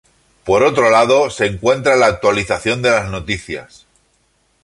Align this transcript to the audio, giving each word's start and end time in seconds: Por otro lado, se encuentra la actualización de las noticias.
Por 0.45 0.63
otro 0.63 0.89
lado, 0.89 1.29
se 1.29 1.45
encuentra 1.45 1.95
la 1.95 2.07
actualización 2.07 2.81
de 2.81 2.89
las 2.89 3.11
noticias. 3.11 3.85